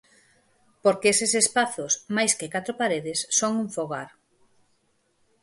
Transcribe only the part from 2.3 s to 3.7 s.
que catro paredes, son un